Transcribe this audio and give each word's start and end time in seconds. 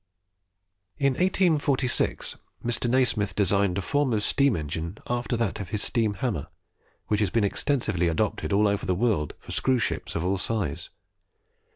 In 0.97 1.13
1846, 1.13 2.35
Mr. 2.65 2.89
Nasmyth 2.89 3.35
designed 3.35 3.77
a 3.77 3.83
form 3.83 4.13
of 4.13 4.23
steam 4.23 4.55
engine 4.55 4.97
after 5.07 5.37
that 5.37 5.59
of 5.59 5.69
his 5.69 5.83
steam 5.83 6.15
hammer, 6.15 6.47
which 7.05 7.19
has 7.19 7.29
been 7.29 7.43
extensively 7.43 8.07
adopted 8.07 8.51
all 8.51 8.67
over 8.67 8.87
the 8.87 8.95
world 8.95 9.35
for 9.37 9.51
screw 9.51 9.77
ships 9.77 10.15
of 10.15 10.25
all 10.25 10.39
sizes. 10.39 10.89